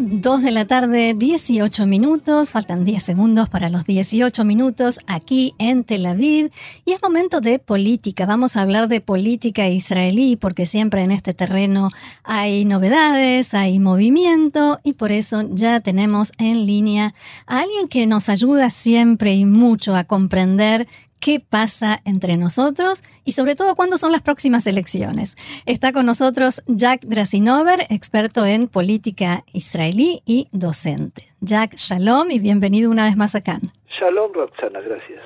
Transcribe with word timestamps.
2 0.00 0.42
de 0.42 0.50
la 0.50 0.64
tarde, 0.64 1.14
18 1.14 1.86
minutos, 1.86 2.50
faltan 2.50 2.84
10 2.84 3.00
segundos 3.00 3.48
para 3.48 3.68
los 3.68 3.84
18 3.84 4.44
minutos 4.44 4.98
aquí 5.06 5.54
en 5.58 5.84
Tel 5.84 6.06
Aviv 6.06 6.50
y 6.84 6.92
es 6.92 7.02
momento 7.02 7.40
de 7.40 7.60
política. 7.60 8.26
Vamos 8.26 8.56
a 8.56 8.62
hablar 8.62 8.88
de 8.88 9.00
política 9.00 9.68
israelí 9.68 10.34
porque 10.34 10.66
siempre 10.66 11.02
en 11.02 11.12
este 11.12 11.32
terreno 11.32 11.90
hay 12.24 12.64
novedades, 12.64 13.54
hay 13.54 13.78
movimiento 13.78 14.80
y 14.82 14.94
por 14.94 15.12
eso 15.12 15.44
ya 15.50 15.78
tenemos 15.78 16.32
en 16.38 16.66
línea 16.66 17.14
a 17.46 17.60
alguien 17.60 17.86
que 17.86 18.08
nos 18.08 18.28
ayuda 18.28 18.70
siempre 18.70 19.34
y 19.34 19.44
mucho 19.44 19.94
a 19.94 20.04
comprender 20.04 20.88
qué 21.24 21.40
pasa 21.40 22.02
entre 22.04 22.36
nosotros 22.36 23.02
y 23.24 23.32
sobre 23.32 23.56
todo 23.56 23.74
cuándo 23.76 23.96
son 23.96 24.12
las 24.12 24.20
próximas 24.20 24.66
elecciones. 24.66 25.36
Está 25.64 25.90
con 25.90 26.04
nosotros 26.04 26.62
Jack 26.66 27.00
Drasinover, 27.06 27.80
experto 27.88 28.44
en 28.44 28.68
política 28.68 29.42
israelí 29.54 30.20
y 30.26 30.48
docente. 30.52 31.22
Jack, 31.40 31.76
shalom 31.76 32.30
y 32.30 32.40
bienvenido 32.40 32.90
una 32.90 33.04
vez 33.04 33.16
más 33.16 33.34
acá. 33.34 33.58
Shalom, 33.98 34.34
Roxana, 34.34 34.80
gracias. 34.80 35.22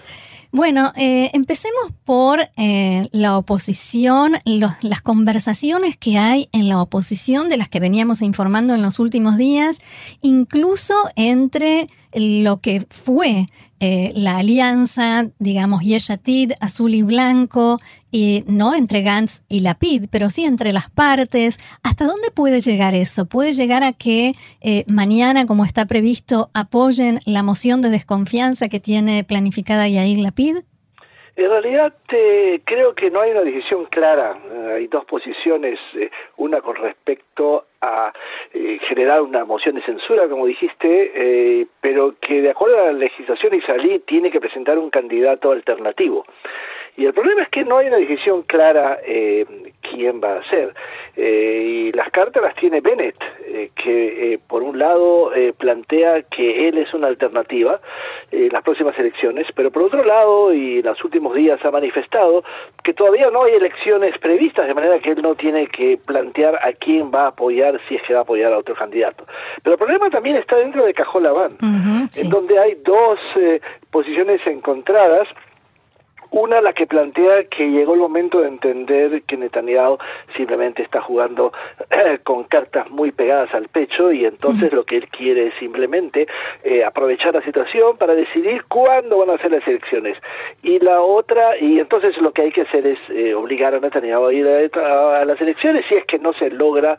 Bueno, 0.53 0.92
eh, 0.97 1.30
empecemos 1.34 1.92
por 2.05 2.39
eh, 2.56 3.09
la 3.11 3.37
oposición, 3.37 4.34
las 4.45 5.03
conversaciones 5.03 5.97
que 5.97 6.17
hay 6.17 6.48
en 6.53 6.69
la 6.69 6.80
oposición 6.80 7.48
de 7.48 7.56
las 7.56 7.69
que 7.69 7.80
veníamos 7.80 8.23
informando 8.23 8.73
en 8.73 8.83
los 8.83 9.01
últimos 9.01 9.37
días, 9.37 9.80
incluso 10.23 10.95
entre 11.17 11.89
lo 12.12 12.61
que 12.61 12.87
fue 12.89 13.47
eh, 13.80 14.12
la 14.15 14.39
alianza, 14.39 15.29
digamos, 15.39 15.83
Yeshatid, 15.83 16.53
azul 16.61 16.95
y 16.95 17.03
blanco, 17.03 17.78
y 18.11 18.45
no 18.47 18.75
entre 18.75 19.03
Gantz 19.03 19.42
y 19.48 19.61
Lapid, 19.61 20.06
pero 20.11 20.31
sí 20.31 20.45
entre 20.45 20.73
las 20.73 20.91
partes. 20.91 21.59
¿Hasta 21.83 22.06
dónde 22.06 22.31
puede 22.31 22.61
llegar 22.61 22.95
eso? 22.95 23.27
¿Puede 23.27 23.55
llegar 23.55 23.84
a 23.84 23.92
que 23.92 24.34
eh, 24.61 24.84
mañana, 24.89 25.47
como 25.47 25.64
está 25.64 25.86
previsto, 25.86 26.51
apoyen 26.55 27.20
la 27.25 27.42
moción 27.42 27.81
de 27.81 27.91
desconfianza 27.91 28.69
que 28.69 28.81
tiene 28.81 29.23
planificada 29.25 29.89
Yair 29.89 30.19
Lapid? 30.19 30.56
En 31.39 31.50
realidad 31.50 31.94
eh, 32.11 32.61
creo 32.64 32.94
que 32.94 33.11
no 33.11 33.20
hay 33.20 33.31
una 33.31 33.42
decisión 33.42 33.86
clara. 33.86 34.36
hay 34.75 34.86
dos 34.89 35.05
posiciones, 35.05 35.78
una 36.36 36.61
con 36.61 36.75
respecto 36.77 37.64
a 37.80 38.12
eh, 38.53 38.78
generar 38.89 39.22
una 39.22 39.45
moción 39.45 39.77
de 39.77 39.83
censura, 39.83 40.28
como 40.28 40.47
dijiste, 40.47 41.12
eh, 41.14 41.67
pero 41.80 42.14
que 42.20 42.42
de 42.42 42.50
acuerdo 42.50 42.80
a 42.80 42.86
la 42.86 42.92
legislación 42.92 43.55
israelí 43.55 44.00
tiene 44.00 44.30
que 44.30 44.41
presentar 44.41 44.78
un 44.78 44.91
candidato 44.91 45.53
alternativo. 45.53 46.25
Y 46.97 47.06
el 47.06 47.14
problema 47.14 47.42
es 47.42 47.48
que 47.50 47.64
no 47.64 47.78
hay 47.78 47.86
una 47.86 47.98
decisión 47.98 48.42
clara 48.42 48.98
eh, 49.05 49.47
quién 49.91 50.20
va 50.22 50.39
a 50.39 50.50
ser. 50.50 50.75
y 51.17 51.92
las 51.92 52.11
cartas 52.11 52.42
las 52.42 52.55
tiene 52.55 52.81
Bennett, 52.81 53.19
que 53.75 54.39
por 54.47 54.62
un 54.62 54.78
lado 54.78 55.33
plantea 55.58 56.22
que 56.22 56.69
él 56.69 56.78
es 56.78 56.92
una 56.95 57.08
alternativa 57.08 57.80
en 58.30 58.53
las 58.53 58.62
próximas 58.62 58.98
elecciones, 58.98 59.47
pero 59.55 59.70
por 59.70 59.84
otro 59.84 60.05
lado, 60.05 60.53
y 60.53 60.78
en 60.78 60.84
los 60.84 61.03
últimos 61.05 61.34
días 61.34 61.58
ha 61.64 61.70
manifestado 61.70 62.45
que 62.84 62.92
todavía 62.92 63.30
no 63.30 63.45
hay 63.45 63.55
elecciones 63.55 64.17
previstas, 64.19 64.67
de 64.67 64.75
manera 64.75 64.98
que 64.98 65.11
él 65.11 65.22
no 65.22 65.34
tiene 65.34 65.67
que 65.67 65.98
plantear 66.05 66.56
a 66.56 66.73
quién 66.73 67.11
va 67.12 67.25
a 67.25 67.28
apoyar 67.28 67.80
si 67.89 67.97
es 67.97 68.02
que 68.02 68.14
va 68.14 68.20
a 68.20 68.23
apoyar 68.23 68.52
a 68.52 68.58
otro 68.58 68.75
candidato. 68.75 69.25
Pero 69.62 69.75
el 69.75 69.78
problema 69.78 70.11
también 70.11 70.36
está 70.36 70.56
dentro 70.56 70.84
de 70.84 70.95
Cajón 70.95 71.23
Laván, 71.23 71.50
en 71.61 72.30
donde 72.30 72.58
hay 72.58 72.77
dos 72.84 73.19
eh, 73.36 73.61
posiciones 73.91 74.41
encontradas 74.47 75.28
una, 76.31 76.61
la 76.61 76.73
que 76.73 76.87
plantea 76.87 77.45
que 77.45 77.71
llegó 77.71 77.95
el 77.95 78.01
momento 78.01 78.41
de 78.41 78.48
entender 78.48 79.23
que 79.23 79.37
Netanyahu 79.37 79.98
simplemente 80.36 80.83
está 80.83 81.01
jugando 81.01 81.52
eh, 81.91 82.19
con 82.23 82.45
cartas 82.45 82.91
muy 82.91 83.13
pegadas 83.13 83.52
al 83.55 83.69
pecho 83.69 84.13
y 84.13 84.25
entonces 84.25 84.73
lo 84.73 84.85
que 84.85 84.97
él 84.97 85.08
quiere 85.08 85.48
es 85.48 85.55
simplemente 85.58 86.27
eh, 86.64 86.85
aprovechar 86.85 87.35
la 87.35 87.42
situación 87.42 87.97
para 87.97 88.14
decidir 88.14 88.64
cuándo 88.69 89.19
van 89.19 89.30
a 89.30 89.39
ser 89.39 89.52
las 89.52 89.67
elecciones. 89.67 90.17
Y 90.63 90.79
la 90.80 91.01
otra, 91.01 91.57
y 91.58 91.79
entonces 91.79 92.17
lo 92.19 92.33
que 92.33 92.42
hay 92.42 92.52
que 92.52 92.63
hacer 92.63 92.86
es 92.86 92.98
eh, 93.11 93.35
obligar 93.35 93.74
a 93.74 93.80
Netanyahu 93.80 94.27
a 94.27 94.33
ir 94.33 94.46
a, 94.74 95.24
las 95.24 95.41
elecciones 95.41 95.85
si 95.89 95.95
es 95.95 96.05
que 96.07 96.19
no 96.19 96.33
se 96.33 96.51
logra 96.51 96.98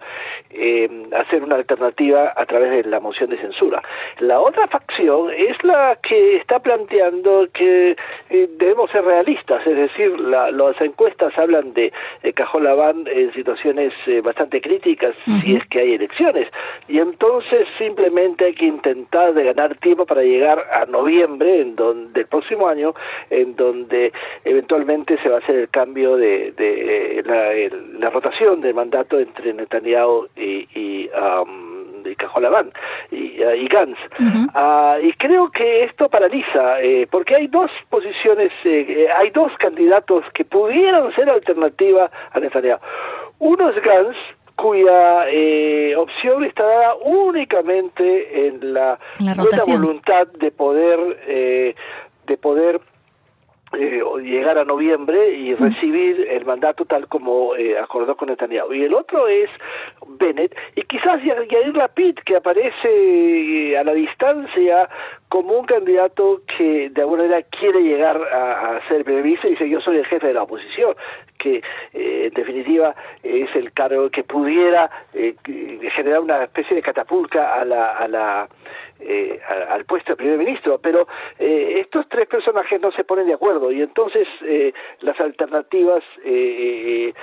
hacer 1.15 1.43
una 1.43 1.55
alternativa 1.55 2.33
a 2.35 2.45
través 2.45 2.71
de 2.71 2.89
la 2.89 2.99
moción 2.99 3.29
de 3.29 3.37
censura. 3.37 3.83
La 4.19 4.39
otra 4.39 4.67
facción 4.67 5.31
es 5.31 5.61
la 5.63 5.97
que 6.01 6.37
está 6.37 6.59
planteando 6.59 7.47
que 7.53 7.95
debemos 8.29 8.89
ser 8.91 9.03
realistas 9.03 9.39
es 9.65 9.75
decir, 9.75 10.19
las 10.19 10.81
encuestas 10.81 11.37
hablan 11.37 11.73
de 11.73 11.91
Cajón 12.35 12.63
Laván 12.63 13.05
en 13.07 13.33
situaciones 13.33 13.93
eh, 14.07 14.21
bastante 14.21 14.61
críticas 14.61 15.15
si 15.41 15.55
es 15.55 15.65
que 15.67 15.79
hay 15.79 15.93
elecciones, 15.93 16.47
y 16.87 16.99
entonces 16.99 17.67
simplemente 17.77 18.45
hay 18.45 18.53
que 18.53 18.65
intentar 18.65 19.33
de 19.33 19.43
ganar 19.43 19.77
tiempo 19.77 20.05
para 20.05 20.21
llegar 20.21 20.63
a 20.71 20.85
noviembre 20.85 21.61
en 21.61 21.75
donde, 21.75 22.11
del 22.13 22.27
próximo 22.27 22.67
año, 22.67 22.93
en 23.29 23.48
donde 23.55 24.11
eventualmente 24.43 25.17
se 25.21 25.29
va 25.29 25.35
a 25.35 25.39
hacer 25.39 25.55
el 25.55 25.69
cambio 25.69 26.17
de, 26.17 26.53
la, 27.99 28.09
rotación 28.09 28.61
del 28.61 28.73
mandato 28.73 29.19
entre 29.19 29.53
Netanyahu 29.53 30.27
y, 30.35 30.67
y 30.73 31.09
de 32.03 32.15
Cajolabán 32.15 32.71
y, 33.11 33.41
y 33.41 33.67
Gantz. 33.67 33.99
Ah, 34.53 34.97
y 35.01 35.11
creo 35.13 35.49
que 35.51 35.83
esto 35.83 36.09
paraliza, 36.09 36.81
eh, 36.81 37.07
porque 37.09 37.35
hay 37.35 37.47
dos 37.47 37.71
posiciones, 37.89 38.51
eh, 38.63 38.85
eh, 38.87 39.07
hay 39.15 39.29
dos 39.31 39.51
candidatos 39.59 40.23
que 40.33 40.45
pudieran 40.45 41.13
ser 41.15 41.29
alternativa 41.29 42.09
a 42.31 42.39
Netanyahu. 42.39 42.79
Uno 43.39 43.69
es 43.69 43.81
Gantz, 43.83 44.17
cuya 44.55 45.25
opción 45.97 46.43
está 46.43 46.65
dada 46.65 46.95
únicamente 46.95 48.47
en 48.47 48.73
la, 48.73 48.99
voluntad 49.67 50.27
de 50.37 50.51
poder 50.51 50.99
de 52.27 52.37
poder 52.37 52.81
eh, 53.73 54.01
llegar 54.23 54.57
a 54.57 54.65
noviembre 54.65 55.31
y 55.31 55.53
recibir 55.53 56.27
el 56.29 56.45
mandato 56.45 56.85
tal 56.85 57.07
como 57.07 57.55
eh, 57.55 57.77
acordó 57.77 58.15
con 58.15 58.29
Netanyahu. 58.29 58.73
Y 58.73 58.83
el 58.83 58.93
otro 58.93 59.27
es 59.27 59.51
Bennett, 60.07 60.55
y 60.75 60.81
quizás 60.83 61.21
Yair 61.23 61.75
Lapid, 61.75 62.15
que 62.25 62.35
aparece 62.35 62.89
eh, 62.89 63.77
a 63.77 63.83
la 63.83 63.93
distancia 63.93 64.89
como 65.27 65.59
un 65.59 65.65
candidato 65.65 66.41
que 66.57 66.89
de 66.89 67.01
alguna 67.01 67.23
manera 67.23 67.43
quiere 67.43 67.83
llegar 67.83 68.17
a, 68.17 68.79
ser 68.87 69.03
primer 69.03 69.25
y 69.25 69.35
dice 69.35 69.69
yo 69.69 69.79
soy 69.81 69.97
el 69.97 70.05
jefe 70.07 70.27
de 70.27 70.33
la 70.33 70.43
oposición, 70.43 70.95
que 71.37 71.61
eh, 71.93 72.25
en 72.27 72.33
definitiva 72.33 72.95
es 73.21 73.55
el 73.55 73.71
cargo 73.73 74.09
que 74.09 74.23
pudiera 74.23 74.89
generar 75.13 76.21
una 76.21 76.43
especie 76.43 76.75
de 76.75 76.81
catapulta 76.81 77.61
a 77.61 77.65
la, 77.65 77.91
a 77.97 78.07
la 78.07 78.49
eh, 79.01 79.39
al 79.69 79.85
puesto 79.85 80.11
de 80.11 80.17
primer 80.17 80.37
ministro, 80.37 80.77
pero 80.79 81.07
eh, 81.37 81.79
estos 81.79 82.07
tres 82.09 82.27
personajes 82.27 82.81
no 82.81 82.91
se 82.91 83.03
ponen 83.03 83.27
de 83.27 83.33
acuerdo 83.33 83.71
y 83.71 83.81
entonces 83.81 84.27
eh, 84.43 84.73
las 85.01 85.19
alternativas 85.19 86.03
eh, 86.25 87.13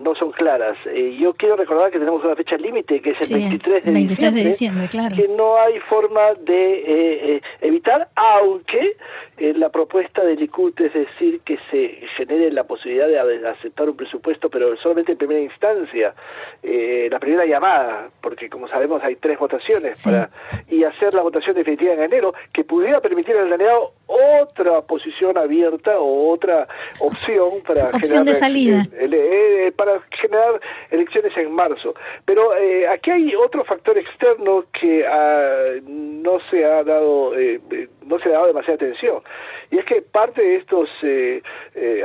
no 0.00 0.14
son 0.14 0.30
claras. 0.32 0.76
yo 1.18 1.34
quiero 1.34 1.56
recordar 1.56 1.90
que 1.90 1.98
tenemos 1.98 2.24
una 2.24 2.36
fecha 2.36 2.56
límite 2.56 3.00
que 3.00 3.10
es 3.10 3.30
el 3.30 3.38
23, 3.38 3.84
de, 3.84 3.90
23 3.90 4.34
de 4.34 4.44
diciembre, 4.44 4.88
claro. 4.88 5.16
que 5.16 5.28
no 5.28 5.58
hay 5.58 5.78
forma 5.80 6.34
de 6.40 7.40
evitar, 7.60 8.08
aunque 8.14 8.96
la 9.38 9.68
propuesta 9.70 10.24
del 10.24 10.38
Likud 10.38 10.72
es 10.80 10.92
decir 10.94 11.40
que 11.40 11.58
se 11.70 12.06
genere 12.16 12.50
la 12.52 12.64
posibilidad 12.64 13.08
de 13.08 13.48
aceptar 13.48 13.88
un 13.88 13.96
presupuesto, 13.96 14.48
pero 14.48 14.76
solamente 14.76 15.12
en 15.12 15.18
primera 15.18 15.40
instancia, 15.40 16.14
la 16.62 17.18
primera 17.18 17.44
llamada, 17.46 18.10
porque 18.20 18.48
como 18.48 18.68
sabemos 18.68 19.02
hay 19.02 19.16
tres 19.16 19.38
votaciones 19.38 20.02
para 20.04 20.30
y 20.68 20.84
hacer 20.96 21.14
la 21.14 21.22
votación 21.22 21.54
definitiva 21.54 21.92
en 21.92 22.02
enero, 22.02 22.34
que 22.52 22.64
pudiera 22.64 23.00
permitir 23.00 23.36
al 23.36 23.52
alineado 23.52 23.92
otra 24.06 24.80
posición 24.82 25.36
abierta 25.36 25.98
o 25.98 26.30
otra 26.32 26.66
opción 27.00 27.50
para 27.66 27.88
opción 27.88 28.02
generar, 28.02 28.24
de 28.24 28.34
salida 28.34 28.82
eh, 28.92 29.72
para 29.76 30.00
generar 30.20 30.60
elecciones 30.90 31.36
en 31.36 31.52
marzo. 31.52 31.94
Pero 32.24 32.56
eh, 32.56 32.88
aquí 32.88 33.10
hay 33.10 33.34
otro 33.34 33.64
factor 33.64 33.98
externo 33.98 34.64
que 34.78 35.06
ah, 35.06 35.74
no 35.86 36.38
se 36.50 36.64
ha 36.64 36.82
dado 36.84 37.36
eh, 37.36 37.60
no 38.04 38.18
se 38.18 38.28
ha 38.28 38.32
dado 38.32 38.46
demasiada 38.46 38.76
atención 38.76 39.22
y 39.70 39.78
es 39.78 39.84
que 39.84 40.00
parte 40.00 40.40
de 40.40 40.56
estos 40.56 40.88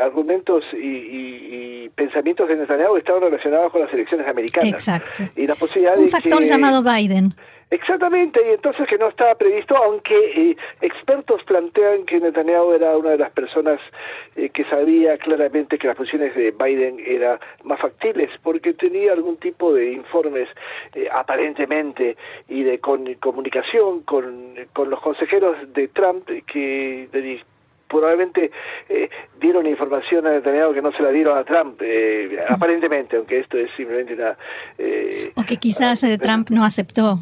argumentos 0.01 0.63
y, 0.73 1.89
pensamientos 1.95 2.47
de 2.47 2.55
Netanyahu 2.55 2.95
estaban 2.97 3.21
relacionados 3.21 3.71
con 3.71 3.81
las 3.81 3.93
elecciones 3.93 4.27
americanas. 4.27 4.71
Exacto. 4.71 5.23
Y 5.35 5.45
la 5.45 5.55
posibilidad 5.55 5.97
un 5.97 6.09
factor 6.09 6.41
llamado 6.41 6.81
Biden 6.81 7.35
Exactamente, 7.71 8.41
y 8.45 8.53
entonces 8.53 8.85
que 8.85 8.97
no 8.97 9.07
estaba 9.07 9.33
previsto, 9.35 9.77
aunque 9.77 10.13
eh, 10.13 10.57
expertos 10.81 11.41
plantean 11.45 12.05
que 12.05 12.19
Netanyahu 12.19 12.73
era 12.73 12.97
una 12.97 13.11
de 13.11 13.17
las 13.17 13.31
personas 13.31 13.79
eh, 14.35 14.49
que 14.49 14.65
sabía 14.65 15.17
claramente 15.17 15.77
que 15.77 15.87
las 15.87 15.95
posiciones 15.95 16.35
de 16.35 16.51
Biden 16.51 17.01
eran 17.05 17.39
más 17.63 17.79
factibles, 17.79 18.29
porque 18.43 18.73
tenía 18.73 19.13
algún 19.13 19.37
tipo 19.37 19.73
de 19.73 19.93
informes 19.93 20.49
eh, 20.95 21.07
aparentemente 21.09 22.17
y 22.49 22.63
de 22.63 22.79
comunicación 22.79 24.01
con, 24.01 24.53
con 24.73 24.89
los 24.89 24.99
consejeros 24.99 25.55
de 25.73 25.87
Trump 25.87 26.27
que 26.47 27.07
probablemente 27.91 28.51
eh, 28.89 29.09
dieron 29.39 29.67
información 29.67 30.25
a 30.25 30.31
Netanyahu 30.31 30.73
que 30.73 30.81
no 30.81 30.91
se 30.93 31.03
la 31.03 31.09
dieron 31.09 31.37
a 31.37 31.43
Trump, 31.43 31.79
eh, 31.83 32.39
aparentemente, 32.47 33.17
aunque 33.17 33.39
esto 33.39 33.57
es 33.57 33.69
simplemente 33.75 34.13
una... 34.13 34.37
Eh, 34.77 35.33
o 35.35 35.43
que 35.43 35.57
quizás 35.57 36.01
eh, 36.03 36.17
Trump 36.17 36.49
no 36.49 36.63
aceptó. 36.63 37.19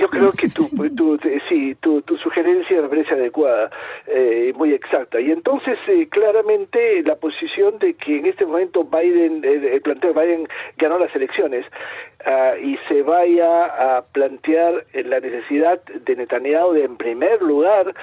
Yo 0.00 0.08
creo 0.08 0.32
que 0.32 0.48
tu, 0.48 0.68
tu, 0.68 1.18
sí, 1.48 1.74
tu, 1.80 2.02
tu 2.02 2.16
sugerencia 2.18 2.80
me 2.82 2.88
parece 2.88 3.14
adecuada, 3.14 3.70
eh, 4.06 4.52
muy 4.56 4.72
exacta. 4.72 5.20
Y 5.20 5.30
entonces, 5.30 5.78
eh, 5.88 6.08
claramente, 6.08 7.02
la 7.02 7.16
posición 7.16 7.78
de 7.78 7.94
que 7.94 8.18
en 8.18 8.26
este 8.26 8.46
momento 8.46 8.84
Biden, 8.84 9.44
el 9.44 9.80
planteo 9.82 10.12
de 10.12 10.20
Biden 10.20 10.48
ganó 10.78 10.98
las 10.98 11.14
elecciones 11.14 11.66
uh, 12.26 12.56
y 12.62 12.78
se 12.88 13.02
vaya 13.02 13.96
a 13.96 14.02
plantear 14.02 14.84
la 14.92 15.20
necesidad 15.20 15.82
de 15.84 16.16
Netanyahu 16.16 16.72
de, 16.72 16.84
en 16.84 16.96
primer 16.96 17.42
lugar, 17.42 17.94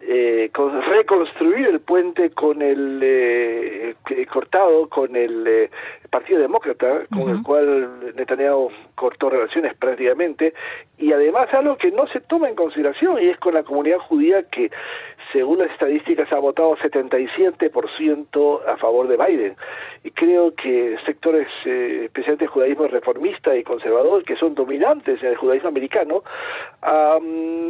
eh, 0.00 0.50
con, 0.54 0.82
reconstruir 0.82 1.66
el 1.66 1.80
puente 1.80 2.30
con 2.30 2.62
el 2.62 3.00
eh, 3.02 3.94
cortado 4.32 4.88
con 4.88 5.16
el 5.16 5.44
eh, 5.48 5.70
Partido 6.10 6.38
Demócrata, 6.38 7.06
con 7.12 7.28
el 7.30 7.42
cual 7.42 8.14
Netanyahu 8.14 8.70
cortó 8.94 9.30
relaciones 9.30 9.74
prácticamente, 9.74 10.54
y 10.98 11.12
además 11.12 11.52
algo 11.52 11.76
que 11.76 11.90
no 11.90 12.06
se 12.08 12.20
toma 12.20 12.48
en 12.48 12.54
consideración, 12.54 13.20
y 13.20 13.28
es 13.28 13.38
con 13.38 13.54
la 13.54 13.64
comunidad 13.64 13.98
judía 13.98 14.44
que, 14.44 14.70
según 15.32 15.58
las 15.58 15.70
estadísticas, 15.70 16.32
ha 16.32 16.38
votado 16.38 16.76
77% 16.76 18.60
a 18.66 18.76
favor 18.76 19.08
de 19.08 19.16
Biden. 19.16 19.56
Y 20.04 20.10
creo 20.10 20.54
que 20.54 20.96
sectores, 21.04 21.48
eh, 21.64 22.02
especialmente 22.04 22.44
el 22.44 22.50
judaísmo 22.50 22.86
reformista 22.86 23.56
y 23.56 23.64
conservador, 23.64 24.24
que 24.24 24.36
son 24.36 24.54
dominantes 24.54 25.22
en 25.22 25.30
el 25.30 25.36
judaísmo 25.36 25.68
americano, 25.68 26.22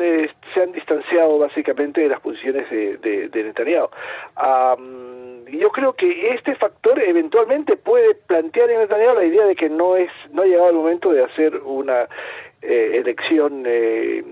eh, 0.01 0.31
se 0.53 0.63
han 0.63 0.73
distanciado 0.73 1.39
básicamente 1.39 2.01
de 2.03 2.09
las 2.09 2.21
posiciones 2.21 2.69
de, 2.71 2.99
de, 2.99 3.29
de 3.29 3.43
Netanyahu. 3.45 3.89
yo 5.51 5.71
creo 5.71 5.93
que 5.95 6.35
este 6.35 6.55
factor 6.57 7.01
eventualmente 7.03 7.77
puede 7.77 8.15
plantear 8.15 8.71
en 8.71 8.81
Netanyahu 8.81 9.15
la 9.15 9.25
idea 9.25 9.47
de 9.47 9.55
que 9.55 9.69
no 9.69 9.97
es 9.97 10.11
no 10.33 10.43
ha 10.43 10.47
llegado 10.47 10.71
el 10.71 10.77
momento 10.77 11.13
de 11.13 11.25
hacer 11.25 11.57
una 11.65 12.09
eh, 12.63 12.99
elección 12.99 13.65
eh, 13.67 14.25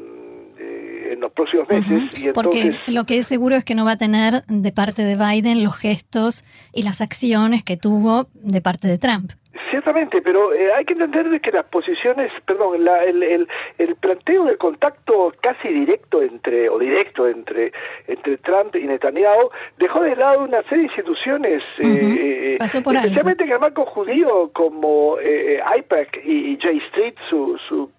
en 1.12 1.20
los 1.20 1.32
próximos 1.32 1.68
meses. 1.68 2.02
y 2.18 2.32
Porque 2.32 2.76
lo 2.86 3.04
que 3.04 3.18
es 3.18 3.26
seguro 3.26 3.56
es 3.56 3.64
que 3.64 3.74
no 3.74 3.84
va 3.84 3.92
a 3.92 3.98
tener 3.98 4.44
de 4.46 4.72
parte 4.72 5.02
de 5.02 5.16
Biden 5.16 5.64
los 5.64 5.76
gestos 5.76 6.44
y 6.72 6.82
las 6.82 7.00
acciones 7.00 7.64
que 7.64 7.76
tuvo 7.76 8.28
de 8.34 8.60
parte 8.60 8.88
de 8.88 8.98
Trump. 8.98 9.32
Ciertamente, 9.70 10.20
pero 10.22 10.52
eh, 10.52 10.72
hay 10.72 10.84
que 10.84 10.94
entender 10.94 11.40
que 11.40 11.52
las 11.52 11.64
posiciones, 11.66 12.32
perdón, 12.46 12.84
la, 12.84 13.04
el, 13.04 13.22
el, 13.22 13.48
el, 13.78 13.96
planteo 13.96 14.44
de 14.44 14.56
contacto 14.56 15.32
casi 15.40 15.68
directo 15.68 16.22
entre, 16.22 16.68
o 16.68 16.78
directo 16.78 17.28
entre, 17.28 17.72
entre 18.06 18.36
Trump 18.38 18.74
y 18.74 18.84
Netanyahu, 18.84 19.50
dejó 19.78 20.02
de 20.02 20.16
lado 20.16 20.44
una 20.44 20.62
serie 20.64 20.78
de 20.78 20.84
instituciones, 20.84 21.62
eh, 21.78 22.56
especialmente 22.60 23.44
en 23.44 23.52
el 23.52 23.60
marco 23.60 23.84
judío, 23.86 24.50
como 24.52 25.18
eh, 25.20 25.60
IPAC 25.78 26.24
y, 26.24 26.56
J 26.60 26.70
Street, 26.88 27.14
su, 27.28 27.58
su 27.68 27.90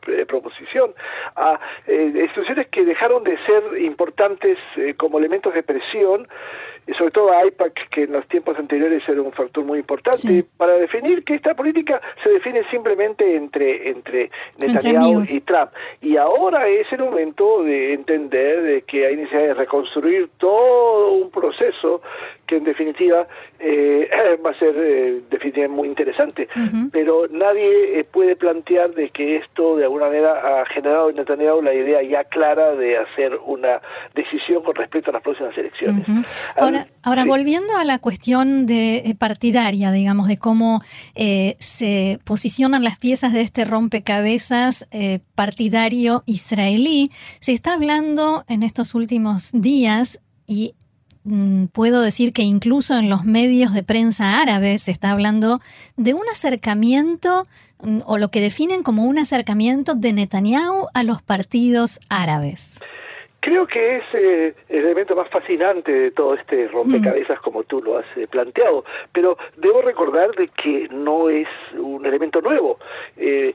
contraproposición, 0.00 0.92
a 1.36 1.58
instituciones 1.88 2.68
que 2.68 2.84
dejaron 2.84 3.24
de 3.24 3.36
ser 3.44 3.62
importantes 3.80 4.58
como 4.96 5.18
elementos 5.18 5.54
de 5.54 5.62
presión 5.62 6.26
y 6.86 6.94
sobre 6.94 7.10
todo 7.10 7.32
a 7.32 7.46
IPAC, 7.46 7.88
que 7.90 8.02
en 8.04 8.12
los 8.12 8.26
tiempos 8.28 8.58
anteriores 8.58 9.02
era 9.08 9.20
un 9.22 9.32
factor 9.32 9.64
muy 9.64 9.78
importante, 9.78 10.44
para 10.56 10.74
definir 10.74 11.24
que 11.24 11.34
esta 11.34 11.54
política 11.54 12.00
se 12.22 12.30
define 12.30 12.64
simplemente 12.70 13.36
entre, 13.36 13.90
entre 13.90 14.30
Netanyahu 14.58 15.24
y 15.28 15.40
Trump. 15.40 15.70
Y 16.00 16.16
ahora 16.16 16.66
es 16.68 16.90
el 16.92 17.00
momento 17.00 17.62
de 17.62 17.92
entender 17.92 18.62
de 18.62 18.82
que 18.82 19.06
hay 19.06 19.16
necesidad 19.16 19.42
de 19.42 19.54
reconstruir 19.54 20.30
todo 20.38 21.12
un 21.12 21.30
proceso 21.30 22.02
que 22.50 22.56
en 22.56 22.64
definitiva 22.64 23.28
eh, 23.60 24.10
va 24.44 24.50
a 24.50 24.58
ser 24.58 24.74
eh, 24.76 25.22
definitivamente 25.30 25.68
muy 25.68 25.88
interesante. 25.88 26.48
Pero 26.90 27.28
nadie 27.30 28.00
eh, 28.00 28.04
puede 28.04 28.34
plantear 28.34 28.90
de 28.90 29.10
que 29.10 29.36
esto 29.36 29.76
de 29.76 29.84
alguna 29.84 30.06
manera 30.06 30.32
ha 30.60 30.66
generado 30.66 31.10
en 31.10 31.16
Netanyahu 31.16 31.62
la 31.62 31.72
idea 31.72 32.02
ya 32.02 32.24
clara 32.24 32.74
de 32.74 32.98
hacer 32.98 33.38
una 33.46 33.80
decisión 34.16 34.64
con 34.64 34.74
respecto 34.74 35.10
a 35.10 35.12
las 35.12 35.22
próximas 35.22 35.56
elecciones. 35.56 36.04
Ahora, 37.02 37.24
volviendo 37.24 37.76
a 37.76 37.84
la 37.84 37.98
cuestión 38.00 38.66
de 38.66 39.14
partidaria, 39.18 39.92
digamos, 39.92 40.26
de 40.26 40.38
cómo 40.38 40.80
se 41.14 42.18
posicionan 42.24 42.82
las 42.82 42.98
piezas 42.98 43.32
de 43.32 43.42
este 43.42 43.64
rompecabezas 43.64 44.88
partidario 45.36 46.24
israelí, 46.26 47.10
se 47.38 47.52
está 47.52 47.74
hablando 47.74 48.44
en 48.48 48.64
estos 48.64 48.94
últimos 48.94 49.50
días 49.52 50.18
y 50.46 50.74
puedo 51.72 52.00
decir 52.00 52.32
que 52.32 52.42
incluso 52.42 52.96
en 52.98 53.10
los 53.10 53.24
medios 53.24 53.74
de 53.74 53.82
prensa 53.82 54.40
árabes 54.40 54.82
se 54.82 54.90
está 54.90 55.10
hablando 55.10 55.60
de 55.96 56.14
un 56.14 56.22
acercamiento 56.32 57.46
mm, 57.82 57.98
o 58.06 58.18
lo 58.18 58.30
que 58.30 58.40
definen 58.40 58.82
como 58.82 59.04
un 59.04 59.18
acercamiento 59.18 59.94
de 59.94 60.12
Netanyahu 60.12 60.88
a 60.94 61.02
los 61.02 61.22
partidos 61.22 62.00
árabes. 62.08 62.80
Creo 63.40 63.66
que 63.66 63.96
es 63.96 64.04
eh, 64.12 64.54
el 64.68 64.84
elemento 64.84 65.16
más 65.16 65.28
fascinante 65.30 65.90
de 65.90 66.10
todo 66.10 66.34
este 66.34 66.68
rompecabezas 66.68 67.38
mm. 67.38 67.42
como 67.42 67.64
tú 67.64 67.82
lo 67.82 67.96
has 67.96 68.04
eh, 68.16 68.26
planteado, 68.26 68.84
pero 69.14 69.38
debo 69.56 69.80
recordar 69.80 70.32
de 70.32 70.48
que 70.48 70.88
no 70.90 71.30
es 71.30 71.48
un 71.78 72.04
elemento 72.04 72.42
nuevo. 72.42 72.78
Eh, 73.16 73.54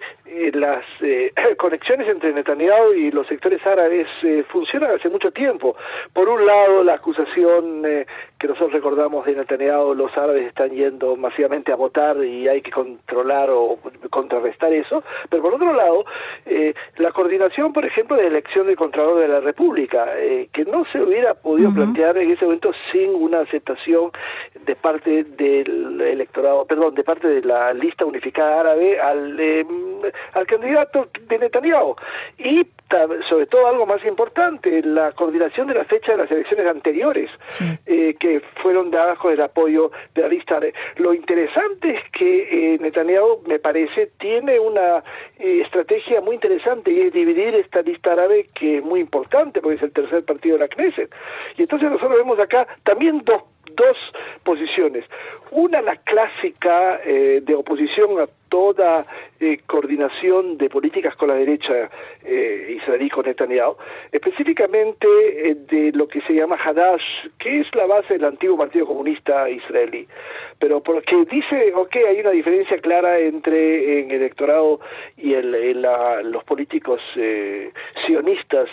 las 0.54 0.84
conexiones 1.58 2.08
entre 2.10 2.34
Netanyahu 2.34 2.94
y 2.94 3.12
los 3.12 3.28
sectores 3.28 3.64
árabes 3.66 4.08
funcionan 4.48 4.92
hace 4.92 5.08
mucho 5.08 5.32
tiempo. 5.32 5.76
Por 6.14 6.30
un 6.30 6.46
lado, 6.46 6.84
la 6.84 6.96
acusación 6.96 7.84
que 7.84 8.48
nosotros 8.48 8.74
recordamos 8.74 9.26
de 9.26 9.36
Netanyahu, 9.36 9.94
los 9.94 10.16
árabes 10.18 10.48
están 10.48 10.72
yendo 10.72 11.16
masivamente 11.16 11.72
a 11.72 11.76
votar 11.76 12.18
y 12.24 12.48
hay 12.48 12.62
que 12.62 12.72
controlar 12.72 13.50
o 13.52 13.78
contrarrestar 14.10 14.74
eso, 14.74 15.04
pero 15.30 15.44
por 15.44 15.54
otro 15.54 15.74
lado, 15.74 16.06
la 16.98 17.12
coordinación, 17.12 17.72
por 17.72 17.86
ejemplo, 17.86 18.18
de 18.18 18.28
elección 18.28 18.66
del 18.66 18.76
Contralor 18.76 19.20
de 19.20 19.28
la 19.28 19.40
República, 19.40 19.75
eh, 19.78 20.50
que 20.54 20.66
no 20.66 20.86
se 20.92 21.02
hubiera 21.02 21.34
podido 21.34 21.74
plantear 21.74 22.18
en 22.18 22.32
ese 22.32 22.46
momento 22.46 22.72
sin 22.92 23.10
una 23.16 23.42
aceptación 23.42 24.12
de 24.66 24.76
parte 24.76 25.24
del 25.24 26.02
electorado, 26.02 26.66
perdón, 26.66 26.96
de 26.96 27.04
parte 27.04 27.28
de 27.28 27.42
la 27.42 27.74
lista 27.74 28.06
unificada 28.06 28.62
árabe 28.62 29.00
al, 29.00 29.40
em, 29.40 29.68
al 30.34 30.48
candidato 30.48 31.08
de 31.28 31.40
Netanyahu. 31.40 31.96
Y 32.38 32.66
sobre 33.30 33.48
todo 33.48 33.68
algo 33.68 33.86
más 33.86 34.04
importante, 34.06 34.82
la 34.84 35.12
coordinación 35.12 35.68
de 35.68 35.74
la 35.74 35.86
fecha 35.86 36.14
de 36.14 36.20
las 36.20 36.32
elecciones 36.32 36.68
anteriores, 36.68 37.30
eh, 37.86 38.16
que 38.20 38.42
fueron 38.62 38.92
dadas 38.92 39.18
con 39.18 39.34
el 39.34 39.42
apoyo 39.42 39.92
de 40.14 40.22
la 40.22 40.28
lista 40.28 40.58
árabe. 40.58 40.74
Lo 40.98 41.14
interesante 41.14 41.96
es 41.96 42.12
que 42.12 42.74
eh, 42.76 42.78
Netanyahu, 42.80 43.44
me 43.48 43.60
parece, 43.60 44.12
tiene 44.20 44.60
una 44.60 45.04
estrategia 45.38 46.22
muy 46.22 46.36
interesante 46.36 46.92
y 46.92 47.02
es 47.02 47.14
dividir 47.14 47.56
esta 47.56 47.82
lista 47.82 48.14
árabe 48.14 48.48
que 48.54 48.78
es 48.78 48.84
muy 48.84 49.00
importante 49.00 49.62
porque 49.62 49.78
es 49.78 49.84
el 49.84 49.92
tercer 49.92 50.24
partido 50.24 50.58
de 50.58 50.62
la 50.62 50.68
Knesset. 50.68 51.14
Y 51.58 51.64
entonces 51.64 51.90
nosotros 51.90 52.18
vemos 52.18 52.40
acá 52.40 52.68
también 52.84 53.22
dos 53.26 53.44
dos 53.76 53.98
posiciones. 54.44 55.06
Una, 55.52 55.82
la 55.82 55.96
clásica 55.98 57.00
eh, 57.04 57.42
de 57.44 57.56
oposición 57.56 58.20
a 58.20 58.28
toda 58.50 59.06
eh, 59.40 59.60
coordinación 59.68 60.58
de 60.58 60.70
políticas 60.70 61.14
con 61.18 61.28
la 61.28 61.36
derecha 61.36 61.90
eh, 62.24 62.78
israelí 62.78 63.10
con 63.10 63.26
Netanyahu, 63.26 63.76
específicamente 64.14 65.08
eh, 65.08 65.56
de 65.56 65.92
lo 65.92 66.08
que 66.08 66.22
se 66.22 66.34
llama 66.34 66.56
Hadash, 66.56 67.28
que 67.38 67.60
es 67.60 67.76
la 67.76 67.86
base 67.86 68.14
del 68.14 68.24
antiguo 68.24 68.58
Partido 68.58 68.86
Comunista 68.86 69.50
israelí, 69.50 70.08
pero 70.58 70.82
porque 70.82 71.26
dice, 71.30 71.74
ok, 71.76 71.98
hay 72.08 72.22
una 72.22 72.32
diferencia 72.32 72.78
clara 72.78 73.20
entre 73.20 74.00
en 74.00 74.12
el 74.12 74.22
electorado 74.22 74.80
y 75.18 75.34
el, 75.34 75.82
los 75.82 76.44
políticos 76.46 77.02
sionistas, 78.06 78.70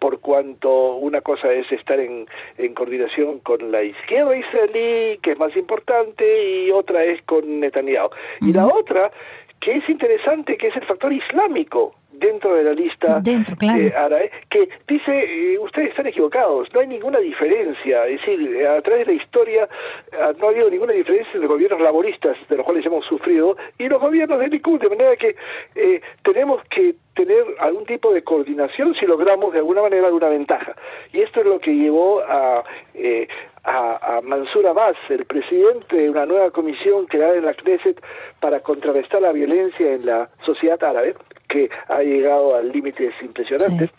por 0.00 0.18
cuanto 0.20 0.94
una 0.96 1.20
cosa 1.20 1.52
es 1.52 1.70
estar 1.70 2.00
en, 2.00 2.26
en, 2.58 2.74
coordinación 2.74 3.38
con 3.40 3.70
la 3.70 3.82
izquierda 3.82 4.36
israelí, 4.36 5.18
que 5.22 5.32
es 5.32 5.38
más 5.38 5.54
importante, 5.56 6.24
y 6.64 6.70
otra 6.70 7.04
es 7.04 7.22
con 7.22 7.60
Netanyahu. 7.60 8.10
Y 8.40 8.52
la 8.52 8.66
otra, 8.66 9.12
que 9.60 9.76
es 9.76 9.88
interesante, 9.88 10.56
que 10.56 10.68
es 10.68 10.76
el 10.76 10.86
factor 10.86 11.12
islámico 11.12 11.94
dentro 12.20 12.54
de 12.54 12.64
la 12.64 12.72
lista 12.72 13.16
dentro, 13.20 13.56
claro. 13.56 13.82
árabe, 13.96 14.30
que 14.48 14.68
dice, 14.86 15.58
ustedes 15.60 15.90
están 15.90 16.06
equivocados, 16.06 16.72
no 16.72 16.80
hay 16.80 16.86
ninguna 16.86 17.18
diferencia, 17.18 18.06
es 18.06 18.20
decir, 18.20 18.66
a 18.66 18.80
través 18.82 19.06
de 19.06 19.14
la 19.14 19.22
historia 19.22 19.68
ah, 20.20 20.32
no 20.38 20.46
ha 20.46 20.50
habido 20.50 20.70
ninguna 20.70 20.92
diferencia 20.92 21.30
entre 21.34 21.48
gobiernos 21.48 21.80
laboristas, 21.80 22.36
de 22.48 22.56
los 22.56 22.64
cuales 22.64 22.84
hemos 22.86 23.04
sufrido, 23.06 23.56
y 23.78 23.88
los 23.88 24.00
gobiernos 24.00 24.38
de 24.38 24.48
Likud, 24.48 24.80
de 24.80 24.88
manera 24.88 25.16
que 25.16 25.34
tenemos 26.22 26.62
que 26.70 26.94
tener 27.14 27.44
algún 27.58 27.84
tipo 27.86 28.12
de 28.12 28.22
coordinación 28.22 28.94
si 28.94 29.06
logramos 29.06 29.52
de 29.52 29.58
alguna 29.58 29.82
manera 29.82 30.06
alguna 30.06 30.28
ventaja. 30.28 30.74
Y 31.12 31.20
esto 31.20 31.40
es 31.40 31.46
lo 31.46 31.58
que 31.58 31.74
llevó 31.74 32.20
a, 32.20 32.64
eh, 32.94 33.28
a, 33.64 34.20
Mansur 34.22 34.66
Abbas, 34.66 34.96
el 35.08 35.24
presidente 35.24 35.96
de 35.96 36.10
una 36.10 36.26
nueva 36.26 36.50
comisión 36.50 37.06
creada 37.06 37.36
en 37.36 37.44
la 37.44 37.54
Knesset 37.54 38.00
para 38.40 38.60
contrarrestar 38.60 39.22
la 39.22 39.32
violencia 39.32 39.92
en 39.92 40.06
la 40.06 40.30
sociedad 40.44 40.82
árabe, 40.82 41.14
que 41.50 41.68
ha 41.88 42.02
llegado 42.02 42.56
a 42.56 42.62
límites 42.62 43.12
impresionantes. 43.22 43.90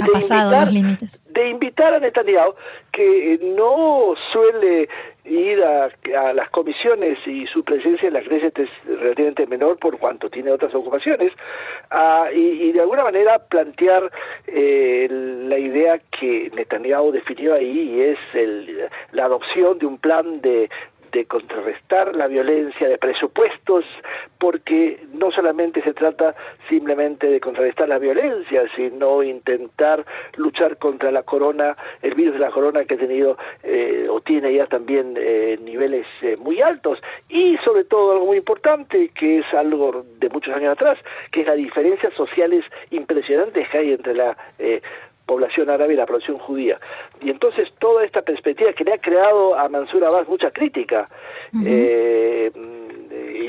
Ha 0.00 0.06
pasado 0.06 0.60
los 0.60 0.72
límites. 0.72 1.22
De 1.32 1.48
invitar 1.48 1.92
a 1.92 1.98
Netanyahu, 1.98 2.54
que 2.92 3.40
no 3.56 4.14
suele 4.32 4.88
ir 5.24 5.62
a, 5.62 5.90
las 6.32 6.50
comisiones 6.50 7.18
y 7.26 7.46
su 7.46 7.62
presencia 7.64 8.08
en 8.08 8.14
la 8.14 8.22
Knesset 8.22 8.58
es 8.60 8.70
relativamente 8.86 9.46
menor 9.46 9.78
por 9.78 9.98
cuanto 9.98 10.30
tiene 10.30 10.50
otras 10.50 10.74
ocupaciones, 10.74 11.32
y, 12.34 12.72
de 12.72 12.80
alguna 12.80 13.04
manera 13.04 13.38
plantear 13.38 14.10
eh, 14.46 15.08
la 15.10 15.58
idea 15.58 16.00
que 16.18 16.50
Netanyahu 16.54 17.12
definió 17.12 17.54
ahí 17.54 17.94
y 17.94 18.00
es 18.00 18.18
el, 18.34 18.88
la 19.12 19.24
adopción 19.24 19.78
de 19.78 19.86
un 19.86 19.98
plan 19.98 20.40
de, 20.40 20.70
de 21.12 21.24
contrarrestar 21.26 22.14
la 22.14 22.26
violencia, 22.26 22.88
de 22.88 22.98
presupuestos, 22.98 23.84
porque 24.38 25.00
no 25.12 25.30
solamente 25.30 25.82
se 25.82 25.94
trata 25.94 26.34
simplemente 26.68 27.28
de 27.28 27.40
contrarrestar 27.40 27.88
la 27.88 27.98
violencia, 27.98 28.64
sino 28.76 29.22
intentar 29.22 30.04
luchar 30.36 30.76
contra 30.78 31.10
la 31.10 31.22
corona, 31.22 31.76
el 32.02 32.14
virus 32.14 32.34
de 32.34 32.40
la 32.40 32.50
corona 32.50 32.84
que 32.84 32.94
ha 32.94 32.98
tenido 32.98 33.36
eh, 33.62 34.06
o 34.10 34.20
tiene 34.20 34.54
ya 34.54 34.66
también 34.66 35.14
eh, 35.16 35.58
niveles 35.62 36.06
eh, 36.22 36.36
muy 36.36 36.60
altos. 36.60 36.98
Y 37.28 37.56
sobre 37.58 37.84
todo 37.84 38.12
algo 38.12 38.26
muy 38.26 38.38
importante 38.38 39.10
que 39.10 39.38
es 39.38 39.54
algo 39.54 40.04
de 40.18 40.28
muchos 40.28 40.54
años 40.54 40.72
atrás, 40.72 40.98
que 41.32 41.42
es 41.42 41.46
las 41.46 41.56
diferencias 41.56 42.12
sociales 42.14 42.64
impresionantes 42.90 43.68
que 43.68 43.78
hay 43.78 43.92
entre 43.92 44.14
la 44.14 44.36
población 45.28 45.68
árabe 45.68 45.92
y 45.92 45.96
la 45.96 46.06
población 46.06 46.38
judía. 46.38 46.80
Y 47.20 47.30
entonces 47.30 47.68
toda 47.78 48.04
esta 48.04 48.22
perspectiva 48.22 48.72
que 48.72 48.82
le 48.82 48.94
ha 48.94 48.98
creado 48.98 49.56
a 49.56 49.68
Mansur 49.68 50.02
Abbas 50.04 50.26
mucha 50.26 50.50
crítica, 50.50 51.06
eh, 51.64 52.50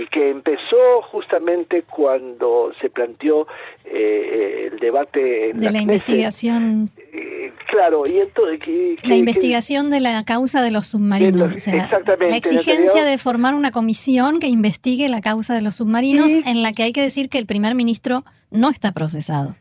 y 0.02 0.08
que 0.08 0.30
empezó 0.30 1.02
justamente 1.12 1.84
cuando 1.84 2.72
se 2.80 2.90
planteó 2.90 3.48
eh, 3.86 4.70
el 4.72 4.80
debate 4.80 5.52
de 5.54 5.72
la, 5.72 5.82
investigación. 5.82 6.90
Eh, 7.12 7.52
claro, 7.68 8.04
y 8.06 8.20
entonces... 8.20 8.60
la 9.04 9.16
investigación 9.16 9.90
de 9.90 10.02
la 10.02 10.24
causa 10.26 10.62
de 10.62 10.72
los 10.72 10.88
submarinos. 10.88 11.52
exactamente. 11.54 12.30
La 12.30 12.38
exigencia 12.38 13.04
de 13.04 13.18
formar 13.18 13.54
una 13.56 13.72
comisión 13.72 14.40
que 14.40 14.48
investigue 14.48 15.08
la 15.10 15.22
causa 15.22 15.56
de 15.56 15.62
los 15.62 15.76
submarinos, 15.76 16.34
en 16.34 16.62
la 16.62 16.74
que 16.74 16.84
hay 16.84 16.92
que 16.92 17.02
decir 17.02 17.30
que 17.30 17.38
el 17.38 17.46
primer 17.46 17.74
ministro 17.76 18.24
no 18.52 18.70
está 18.70 18.92
procesado. 18.92 19.56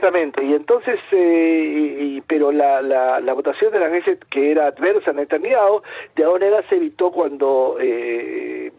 Ciertamente, 0.00 0.42
y 0.42 0.54
entonces, 0.54 0.98
eh, 1.12 2.22
pero 2.26 2.50
la, 2.50 2.80
la, 2.80 3.32
votación 3.34 3.70
de 3.70 3.80
la 3.80 3.88
Knesset 3.88 4.24
que 4.30 4.50
era 4.50 4.68
adversa 4.68 5.10
a 5.10 5.12
Netanyahu, 5.12 5.82
de 6.16 6.24
alguna 6.24 6.46
manera 6.46 6.68
se 6.70 6.76
evitó 6.76 7.10
cuando 7.10 7.76
eh, 7.78 8.72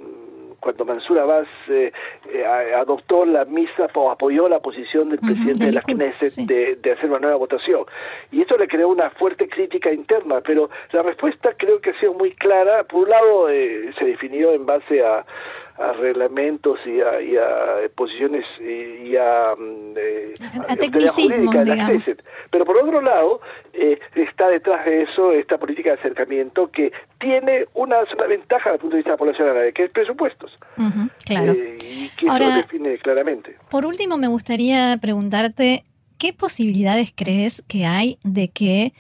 cuando 0.60 0.84
Mansur 0.84 1.20
Abbas 1.20 1.48
eh, 1.70 1.92
eh 2.34 2.74
adoptó 2.76 3.26
la 3.26 3.46
misa 3.46 3.88
o 3.94 4.10
apoyó 4.10 4.50
la 4.50 4.60
posición 4.60 5.10
del 5.10 5.20
presidente 5.20 5.66
de 5.66 5.72
la 5.74 5.82
Knesset 5.82 6.48
de, 6.48 6.76
de, 6.78 6.92
hacer 6.92 7.10
una 7.10 7.20
nueva 7.20 7.36
votación. 7.36 7.86
Y 8.32 8.42
esto 8.42 8.58
le 8.58 8.68
creó 8.68 8.88
una 8.88 9.12
fuerte 9.12 9.48
crítica 9.48 9.92
interna, 9.92 10.42
pero 10.42 10.72
la 10.92 11.04
respuesta 11.04 11.54
creo 11.56 11.82
que 11.82 11.92
ha 11.92 12.00
sido 12.00 12.14
muy 12.14 12.32
clara. 12.32 12.84
Por 12.86 13.04
un 13.04 13.10
lado, 13.10 13.50
eh, 13.50 13.92
se 14.00 14.06
definió 14.06 14.54
en 14.54 14.66
base 14.66 15.04
a, 15.06 15.24
a 15.78 15.94
reglamentos 15.94 16.80
y 16.86 17.02
a, 17.02 17.22
y 17.22 17.36
a 17.38 17.90
posiciones 17.96 18.46
y 18.60 19.16
a, 19.16 19.56
mm, 19.58 19.94
eh, 19.98 20.34
a, 20.68 20.76
tecnicismo, 20.76 21.52
digamos. 21.64 22.04
Pero 22.50 22.66
por 22.66 22.78
otro 22.78 23.02
lado, 23.02 23.42
eh, 23.74 24.00
está 24.16 24.50
detrás 24.50 24.86
de 24.86 25.04
eso 25.04 25.32
esta 25.32 25.58
política 25.58 25.92
de 25.92 26.00
acercamiento 26.00 26.70
que 26.72 26.92
tiene 27.20 27.66
una 27.74 27.98
ventaja 28.28 28.72
desde 28.72 28.76
el 28.76 28.80
punto 28.80 28.96
de 28.96 28.98
vista 28.98 29.10
de 29.10 29.14
la 29.14 29.18
población 29.18 29.50
árabe, 29.50 29.74
que 29.74 29.86
es 29.86 29.92
presupuestos. 29.92 30.52
claro. 31.26 31.54
Eh, 31.54 31.78
y 31.82 32.10
que 32.10 32.26
eso 32.26 32.40
lo 32.40 32.56
define 32.56 32.98
claramente. 32.98 33.56
Por 33.70 33.86
último, 33.86 34.18
me 34.18 34.28
gustaría 34.28 34.98
preguntarte, 35.02 35.84
¿qué 36.18 36.34
posibilidades 36.34 37.14
crees 37.16 37.64
que 37.68 37.86
hay 37.86 38.18
de 38.24 38.50
que 38.50 38.94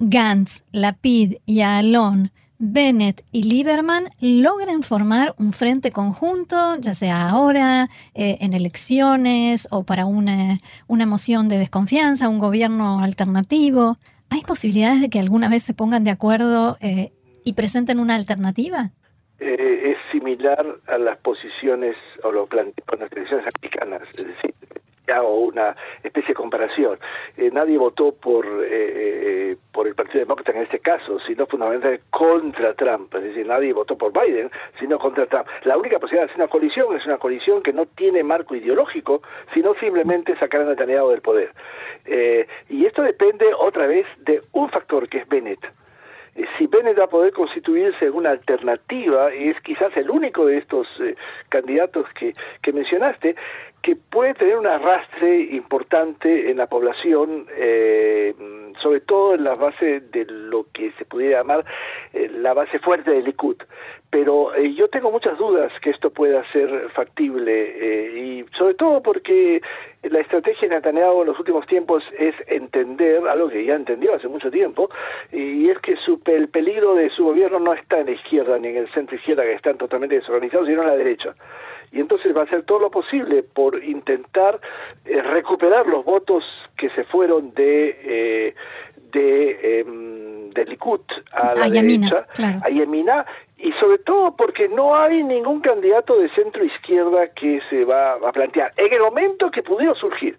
Gantz, 0.00 0.62
Lapid 0.72 1.36
y 1.44 1.62
Alon 1.62 2.30
Bennett 2.58 3.22
y 3.30 3.44
Lieberman 3.44 4.08
logren 4.20 4.82
formar 4.82 5.34
un 5.38 5.52
frente 5.52 5.92
conjunto, 5.92 6.76
ya 6.80 6.92
sea 6.92 7.28
ahora, 7.28 7.86
eh, 8.14 8.38
en 8.40 8.52
elecciones 8.52 9.68
o 9.70 9.84
para 9.84 10.06
una, 10.06 10.58
una 10.88 11.06
moción 11.06 11.48
de 11.48 11.58
desconfianza, 11.58 12.28
un 12.28 12.40
gobierno 12.40 13.00
alternativo. 13.00 13.96
¿Hay 14.30 14.40
posibilidades 14.42 15.00
de 15.00 15.08
que 15.08 15.20
alguna 15.20 15.48
vez 15.48 15.62
se 15.62 15.72
pongan 15.72 16.04
de 16.04 16.10
acuerdo 16.10 16.76
eh, 16.80 17.12
y 17.44 17.52
presenten 17.52 18.00
una 18.00 18.16
alternativa? 18.16 18.90
Eh, 19.38 19.92
es 19.92 19.96
similar 20.10 20.66
a 20.88 20.98
las 20.98 21.16
posiciones 21.18 21.94
o 22.24 22.32
lo 22.32 22.48
con 22.48 22.98
las 22.98 23.12
elecciones 23.12 23.46
americanas, 23.54 24.02
es 24.14 24.26
decir, 24.26 24.54
hago 25.12 25.40
una 25.40 25.76
especie 26.02 26.28
de 26.28 26.34
comparación. 26.34 26.98
Eh, 27.36 27.50
nadie 27.52 27.78
votó 27.78 28.12
por 28.12 28.46
eh, 28.46 28.66
eh, 28.70 29.56
por 29.72 29.86
el 29.86 29.94
Partido 29.94 30.20
Demócrata 30.20 30.52
en 30.52 30.62
este 30.62 30.80
caso, 30.80 31.18
sino 31.20 31.46
fundamentalmente 31.46 32.04
contra 32.10 32.74
Trump. 32.74 33.14
Es 33.14 33.22
decir, 33.22 33.46
nadie 33.46 33.72
votó 33.72 33.96
por 33.96 34.12
Biden, 34.12 34.50
sino 34.78 34.98
contra 34.98 35.26
Trump. 35.26 35.46
La 35.64 35.76
única 35.76 35.98
posibilidad 35.98 36.26
de 36.26 36.32
hacer 36.32 36.42
una 36.42 36.50
coalición 36.50 36.96
es 36.96 37.06
una 37.06 37.18
coalición 37.18 37.62
que 37.62 37.72
no 37.72 37.86
tiene 37.86 38.22
marco 38.22 38.54
ideológico, 38.54 39.22
sino 39.54 39.74
simplemente 39.74 40.36
sacar 40.38 40.62
a 40.62 40.64
Netanyahu 40.64 41.10
del 41.10 41.20
poder. 41.20 41.52
y 42.68 42.86
esto 42.86 43.02
depende 43.02 43.46
otra 43.54 43.86
vez 43.86 44.06
de 44.18 44.42
un 44.52 44.68
factor 44.70 45.08
que 45.08 45.18
es 45.18 45.28
Bennett 45.28 45.60
si 46.56 46.66
Bennett 46.66 46.98
va 46.98 47.04
a 47.04 47.08
poder 47.08 47.32
constituirse 47.32 48.06
en 48.06 48.14
una 48.14 48.30
alternativa, 48.30 49.32
es 49.32 49.60
quizás 49.62 49.96
el 49.96 50.08
único 50.08 50.46
de 50.46 50.58
estos 50.58 50.86
candidatos 51.48 52.06
que, 52.14 52.32
que 52.62 52.72
mencionaste, 52.72 53.34
que 53.82 53.96
puede 53.96 54.34
tener 54.34 54.56
un 54.56 54.66
arrastre 54.66 55.40
importante 55.52 56.50
en 56.50 56.56
la 56.56 56.66
población, 56.66 57.46
eh, 57.56 58.34
sobre 58.82 59.00
todo 59.00 59.34
en 59.34 59.44
la 59.44 59.54
base 59.54 60.00
de 60.00 60.24
lo 60.26 60.66
que 60.72 60.92
se 60.98 61.04
pudiera 61.04 61.38
llamar 61.38 61.64
eh, 62.12 62.28
la 62.32 62.54
base 62.54 62.78
fuerte 62.80 63.10
del 63.10 63.24
Likud. 63.24 63.56
Pero 64.10 64.54
eh, 64.54 64.74
yo 64.74 64.88
tengo 64.88 65.10
muchas 65.10 65.36
dudas 65.38 65.70
que 65.80 65.90
esto 65.90 66.10
pueda 66.10 66.42
ser 66.50 66.88
factible, 66.90 68.12
y 68.16 68.44
sobre 68.56 68.74
todo 68.74 69.02
porque 69.02 69.60
la 70.02 70.20
estrategia 70.20 70.68
de 70.68 70.76
Netanyahu 70.76 71.20
en 71.20 71.28
los 71.28 71.38
últimos 71.38 71.66
tiempos 71.66 72.02
es 72.18 72.34
entender, 72.46 73.26
algo 73.28 73.48
que 73.48 73.64
ya 73.64 73.74
entendió 73.74 74.14
hace 74.14 74.28
mucho 74.28 74.50
tiempo, 74.50 74.88
y 75.30 75.68
es 75.68 75.78
que 75.80 75.96
su, 75.96 76.20
el 76.24 76.48
peligro 76.48 76.94
de 76.94 77.10
su 77.10 77.24
gobierno 77.24 77.60
no 77.60 77.74
está 77.74 78.00
en 78.00 78.06
la 78.06 78.12
izquierda 78.12 78.58
ni 78.58 78.68
en 78.68 78.76
el 78.78 78.92
centro 78.92 79.16
izquierda, 79.16 79.42
que 79.42 79.52
están 79.52 79.76
totalmente 79.76 80.16
desorganizados, 80.16 80.66
sino 80.66 80.82
en 80.82 80.88
la 80.88 80.96
derecha 80.96 81.34
y 81.92 82.00
entonces 82.00 82.36
va 82.36 82.42
a 82.42 82.44
hacer 82.44 82.62
todo 82.64 82.78
lo 82.78 82.90
posible 82.90 83.42
por 83.42 83.82
intentar 83.82 84.60
eh, 85.04 85.20
recuperar 85.22 85.86
los 85.86 86.04
votos 86.04 86.44
que 86.76 86.90
se 86.90 87.04
fueron 87.04 87.52
de 87.54 87.98
eh, 88.02 88.54
de 89.12 89.80
em, 89.80 90.50
de 90.50 90.64
Likud 90.64 91.00
a 91.32 91.54
la 91.54 91.68
derecha, 91.68 92.26
a 92.64 92.68
Yemina, 92.68 93.24
y 93.58 93.72
sobre 93.72 93.98
todo 93.98 94.34
porque 94.36 94.68
no 94.68 94.96
hay 94.96 95.22
ningún 95.22 95.60
candidato 95.60 96.18
de 96.18 96.28
centro 96.30 96.64
izquierda 96.64 97.28
que 97.28 97.60
se 97.70 97.84
va 97.84 98.14
a 98.14 98.32
plantear 98.32 98.72
en 98.76 98.92
el 98.92 99.00
momento 99.00 99.50
que 99.50 99.62
pudiera 99.62 99.94
surgir 99.94 100.38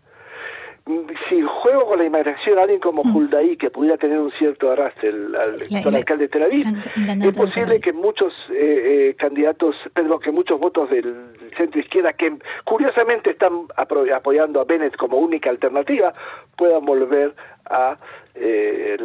si 1.30 1.42
juego 1.42 1.86
con 1.86 2.00
la 2.00 2.06
imaginación 2.06 2.58
alguien 2.58 2.80
como 2.80 3.02
Huldaí, 3.02 3.58
que 3.58 3.70
pudiera 3.70 3.98
tener 3.98 4.20
un 4.20 4.32
cierto 4.32 4.72
arrastre, 4.72 5.10
el, 5.10 5.36
alcalde 5.36 6.24
de 6.26 6.28
Tel 6.28 6.44
Aviv, 6.44 6.68
es 6.96 7.38
posible 7.38 7.80
que 7.80 7.94
muchos 7.94 8.34
eh, 8.52 9.10
eh, 9.10 9.16
candidatos, 9.18 9.76
perdón, 9.94 10.20
que 10.20 10.32
muchos 10.32 10.60
votos 10.60 10.90
del 10.90 11.14
centro 11.58 11.80
izquierda, 11.80 12.14
que 12.14 12.38
curiosamente 12.64 13.32
están 13.32 13.68
apoyando 13.76 14.62
a 14.62 14.64
Bennett 14.64 14.96
como 14.96 15.18
única 15.18 15.50
alternativa, 15.50 16.12
puedan 16.58 16.86
volver 16.86 17.36
a 17.70 17.98
eh, 18.42 18.98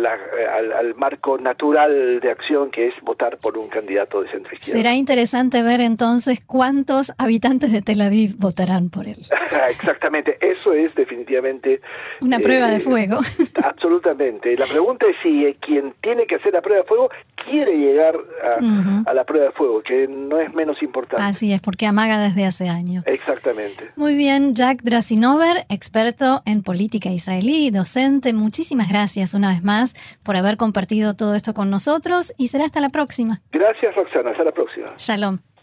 al, 0.52 0.94
marco 0.94 1.38
natural 1.38 2.20
de 2.20 2.30
acción 2.30 2.70
que 2.70 2.88
es 2.88 2.94
votar 3.02 3.38
por 3.38 3.58
un 3.58 3.68
candidato 3.68 4.22
de 4.22 4.30
centro 4.30 4.54
izquierda. 4.54 4.78
Será 4.78 4.94
interesante 4.94 5.62
ver 5.62 5.80
entonces 5.80 6.40
cuántos 6.44 7.12
habitantes 7.18 7.72
de 7.72 7.82
Tel 7.82 8.00
Aviv 8.00 8.36
votarán 8.38 8.90
por 8.90 9.06
él. 9.06 9.18
Exactamente, 9.68 10.38
eso 10.40 10.72
es 10.72 10.94
definitivamente... 10.94 11.80
Una 12.20 12.38
prueba 12.38 12.68
de 12.68 12.80
fuego. 12.80 13.18
Absolutamente. 13.64 14.56
La 14.56 14.66
pregunta 14.66 15.06
es 15.06 15.16
si 15.22 15.56
quien 15.60 15.94
tiene 16.00 16.26
que 16.26 16.36
hacer 16.36 16.52
la 16.52 16.62
prueba 16.62 16.82
de 16.82 16.88
fuego 16.88 17.10
quiere 17.48 17.76
llegar 17.76 18.16
a, 18.42 19.10
a 19.10 19.14
la 19.14 19.24
prueba 19.24 19.46
de 19.46 19.52
fuego, 19.52 19.82
que 19.82 20.06
no 20.08 20.40
es 20.40 20.52
menos 20.54 20.82
importante. 20.82 21.22
Así 21.22 21.52
es, 21.52 21.60
porque 21.60 21.86
amaga 21.86 22.18
desde 22.18 22.44
hace 22.44 22.68
años. 22.68 23.06
Exactamente. 23.06 23.90
Muy 23.96 24.14
bien, 24.14 24.54
Jack 24.54 24.82
Drasinover, 24.82 25.58
experto 25.68 26.42
en 26.46 26.62
política 26.62 27.10
israelí, 27.10 27.70
docente, 27.70 28.32
muchísimas 28.32 28.88
gracias 28.88 29.34
una 29.34 29.48
vez 29.48 29.62
más 29.62 29.94
por 30.22 30.36
haber 30.36 30.56
compartido 30.56 31.14
todo 31.14 31.34
esto 31.34 31.54
con 31.54 31.70
nosotros 31.70 32.32
y 32.36 32.48
será 32.48 32.64
hasta 32.64 32.80
la 32.80 32.90
próxima. 32.90 33.40
Gracias, 33.52 33.94
Roxana. 33.94 34.30
Hasta 34.30 34.44
la 34.44 34.52
próxima. 34.52 34.86
Shalom. 34.98 35.53